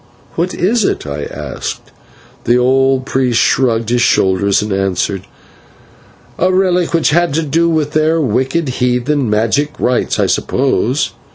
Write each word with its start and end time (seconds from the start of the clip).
"What 0.33 0.55
is 0.55 0.83
it?" 0.83 1.05
I 1.05 1.25
asked. 1.25 1.91
The 2.45 2.57
old 2.57 3.05
priest 3.05 3.37
shrugged 3.39 3.89
his 3.89 4.01
shoulders, 4.01 4.63
and 4.63 4.73
answered: 4.73 5.27
"A 6.39 6.51
relic 6.51 6.91
which 6.95 7.11
had 7.11 7.35
to 7.35 7.43
do 7.43 7.69
with 7.69 7.91
their 7.91 8.19
wicked 8.19 8.67
heathen 8.79 9.29
magic 9.29 9.77
and 9.77 9.85
rites, 9.85 10.17
I 10.17 10.25
suppose. 10.25 11.11